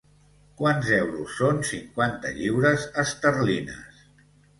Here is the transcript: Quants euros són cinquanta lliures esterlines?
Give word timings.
Quants 0.59 0.87
euros 0.95 1.35
són 1.41 1.59
cinquanta 1.71 2.31
lliures 2.39 2.87
esterlines? 3.05 4.01